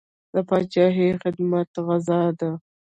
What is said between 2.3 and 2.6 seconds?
ده.